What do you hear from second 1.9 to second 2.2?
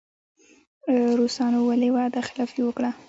وعده